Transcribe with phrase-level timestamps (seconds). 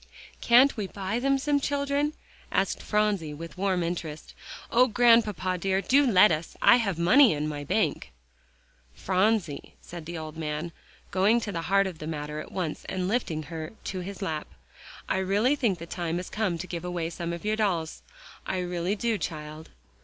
[0.41, 2.13] "Can't we buy them some children?"
[2.51, 4.33] asked Phronsie with warm interest.
[4.71, 8.11] "Oh, Grandpapa dear, do let us; I have money in my bank."
[8.95, 10.71] "Phronsie," said the old gentleman,
[11.11, 14.47] going to the heart of the matter at once and lifting her to his lap,
[15.07, 18.01] "I really think the time has come to give away some of your dolls.
[18.47, 19.69] I really do, child."